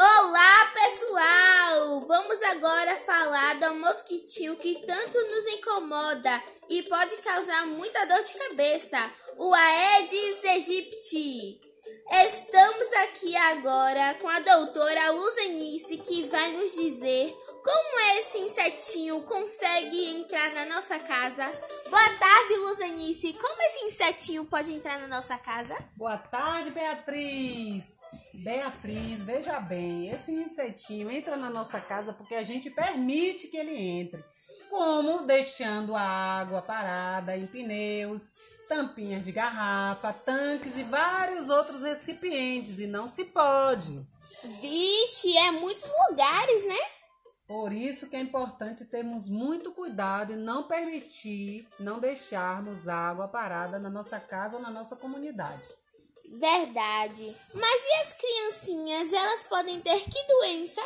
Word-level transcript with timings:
Olá, 0.00 0.72
pessoal! 0.74 2.06
Vamos 2.06 2.40
agora 2.42 2.94
falar 3.04 3.54
do 3.56 3.74
mosquitio 3.80 4.54
que 4.54 4.86
tanto 4.86 5.18
nos 5.26 5.44
incomoda 5.46 6.40
e 6.70 6.84
pode 6.84 7.16
causar 7.16 7.66
muita 7.66 8.04
dor 8.04 8.22
de 8.22 8.32
cabeça, 8.34 8.96
o 9.38 9.52
Aedes 9.52 10.44
aegypti. 10.44 11.60
Estamos 12.12 12.92
aqui 13.02 13.36
agora 13.36 14.14
com 14.20 14.28
a 14.28 14.38
doutora 14.38 15.10
Luzenice 15.10 15.98
que 15.98 16.28
vai 16.28 16.52
nos 16.52 16.76
dizer 16.76 17.34
como 17.64 18.00
esse 18.18 18.38
insetinho 18.38 19.20
consegue 19.22 20.10
entrar 20.10 20.52
na 20.52 20.66
nossa 20.66 20.96
casa. 21.00 21.44
Boa 21.90 22.10
tarde, 22.10 22.56
Luzenice. 22.56 23.32
Como 23.32 23.62
esse 23.62 23.84
insetinho 23.86 24.44
pode 24.44 24.72
entrar 24.72 25.00
na 25.00 25.08
nossa 25.08 25.36
casa? 25.38 25.76
Boa 25.96 26.16
tarde, 26.16 26.70
Beatriz. 26.70 27.96
Beatriz, 28.48 29.18
veja 29.24 29.60
bem, 29.60 30.08
esse 30.08 30.32
insetinho 30.32 31.10
entra 31.10 31.36
na 31.36 31.50
nossa 31.50 31.78
casa 31.82 32.14
porque 32.14 32.34
a 32.34 32.42
gente 32.42 32.70
permite 32.70 33.48
que 33.48 33.58
ele 33.58 33.76
entre. 33.76 34.24
Como 34.70 35.26
deixando 35.26 35.94
a 35.94 36.00
água 36.00 36.62
parada 36.62 37.36
em 37.36 37.46
pneus, 37.46 38.30
tampinhas 38.66 39.26
de 39.26 39.32
garrafa, 39.32 40.14
tanques 40.14 40.78
e 40.78 40.82
vários 40.84 41.50
outros 41.50 41.82
recipientes. 41.82 42.78
E 42.78 42.86
não 42.86 43.06
se 43.06 43.26
pode. 43.26 44.00
Vixe, 44.62 45.36
é 45.36 45.50
muitos 45.50 45.92
lugares, 46.08 46.66
né? 46.66 46.78
Por 47.46 47.70
isso 47.70 48.08
que 48.08 48.16
é 48.16 48.20
importante 48.20 48.86
termos 48.86 49.28
muito 49.28 49.72
cuidado 49.72 50.32
e 50.32 50.36
não 50.36 50.62
permitir, 50.62 51.68
não 51.78 52.00
deixarmos 52.00 52.88
água 52.88 53.28
parada 53.28 53.78
na 53.78 53.90
nossa 53.90 54.18
casa 54.18 54.56
ou 54.56 54.62
na 54.62 54.70
nossa 54.70 54.96
comunidade. 54.96 55.68
Verdade. 56.32 57.36
Mas 57.54 57.82
e 57.84 58.00
as 58.00 58.12
criancinhas? 58.12 59.12
Elas 59.12 59.44
podem 59.44 59.80
ter 59.80 60.00
que 60.00 60.26
doença? 60.26 60.82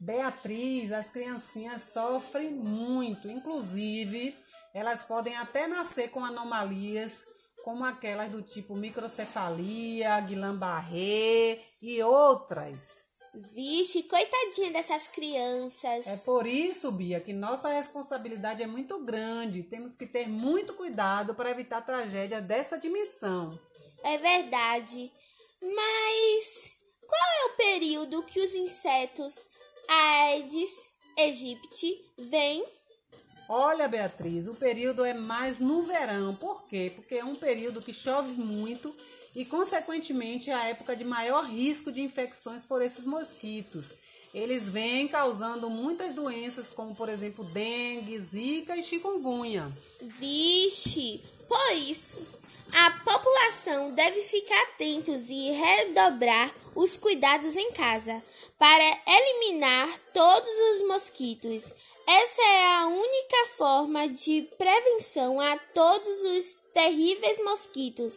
Beatriz, 0.00 0.92
as 0.92 1.10
criancinhas 1.10 1.92
sofrem 1.92 2.50
muito, 2.50 3.28
inclusive 3.28 4.34
elas 4.72 5.04
podem 5.04 5.36
até 5.36 5.66
nascer 5.66 6.10
com 6.10 6.24
anomalias 6.24 7.22
como 7.64 7.84
aquelas 7.84 8.32
do 8.32 8.40
tipo 8.40 8.74
microcefalia, 8.74 10.18
Guillain-Barré 10.20 11.58
e 11.82 12.02
outras. 12.02 13.10
Vixe, 13.54 14.04
coitadinha 14.04 14.72
dessas 14.72 15.06
crianças. 15.08 16.06
É 16.06 16.16
por 16.16 16.46
isso, 16.46 16.90
Bia, 16.90 17.20
que 17.20 17.32
nossa 17.32 17.68
responsabilidade 17.68 18.62
é 18.62 18.66
muito 18.66 19.04
grande. 19.04 19.62
Temos 19.62 19.94
que 19.96 20.06
ter 20.06 20.28
muito 20.28 20.72
cuidado 20.74 21.34
para 21.34 21.50
evitar 21.50 21.84
tragédia 21.84 22.40
dessa 22.40 22.78
dimensão. 22.78 23.56
É 24.02 24.18
verdade. 24.18 25.10
Mas 25.62 26.70
qual 27.06 27.20
é 27.20 27.44
o 27.46 27.56
período 27.56 28.22
que 28.22 28.40
os 28.40 28.54
insetos 28.54 29.34
Aedes 29.88 30.70
aegypti 31.18 32.04
vêm? 32.18 32.64
Olha, 33.48 33.88
Beatriz, 33.88 34.46
o 34.46 34.54
período 34.54 35.04
é 35.04 35.12
mais 35.12 35.58
no 35.58 35.82
verão. 35.82 36.36
Por 36.36 36.68
quê? 36.68 36.92
Porque 36.94 37.16
é 37.16 37.24
um 37.24 37.34
período 37.34 37.82
que 37.82 37.92
chove 37.92 38.32
muito 38.32 38.94
e, 39.34 39.44
consequentemente, 39.44 40.50
é 40.50 40.54
a 40.54 40.68
época 40.68 40.94
de 40.94 41.04
maior 41.04 41.44
risco 41.44 41.90
de 41.90 42.00
infecções 42.00 42.64
por 42.64 42.80
esses 42.80 43.04
mosquitos. 43.04 43.86
Eles 44.32 44.68
vêm 44.68 45.08
causando 45.08 45.68
muitas 45.68 46.14
doenças, 46.14 46.68
como 46.68 46.94
por 46.94 47.08
exemplo 47.08 47.44
dengue, 47.46 48.16
zika 48.20 48.76
e 48.76 48.82
chikungunya. 48.84 49.70
Vixe, 50.00 51.20
por 51.48 51.72
isso 51.72 52.24
a 52.72 52.90
população 53.70 53.92
deve 53.92 54.22
ficar 54.22 54.60
atentos 54.64 55.30
e 55.30 55.52
redobrar 55.52 56.52
os 56.74 56.96
cuidados 56.96 57.56
em 57.56 57.70
casa 57.72 58.22
para 58.58 58.84
eliminar 59.06 59.88
todos 60.12 60.50
os 60.50 60.88
mosquitos. 60.88 61.62
Essa 62.06 62.42
é 62.42 62.74
a 62.74 62.86
única 62.88 63.46
forma 63.56 64.08
de 64.08 64.48
prevenção 64.58 65.40
a 65.40 65.56
todos 65.72 66.20
os 66.22 66.46
terríveis 66.74 67.42
mosquitos. 67.44 68.12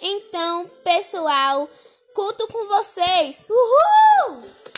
Então, 0.00 0.68
pessoal, 0.84 1.68
conto 2.14 2.46
com 2.48 2.66
vocês. 2.66 3.46
Uhul! 3.48 4.74